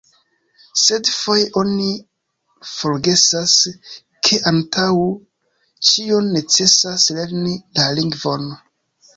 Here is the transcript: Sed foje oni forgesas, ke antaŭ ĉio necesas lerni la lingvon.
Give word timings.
Sed 0.83 1.09
foje 1.15 1.43
oni 1.61 1.89
forgesas, 2.69 3.53
ke 4.29 4.41
antaŭ 4.53 4.89
ĉio 5.91 6.19
necesas 6.31 7.09
lerni 7.19 7.55
la 7.81 7.89
lingvon. 8.01 8.51